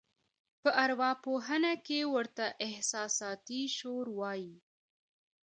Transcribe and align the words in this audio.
په 0.61 0.69
اروا 0.83 1.11
پوهنه 1.23 1.73
کې 1.85 1.99
ورته 2.15 2.45
احساساتي 2.67 3.61
شور 3.77 4.05
وایي. 4.19 4.55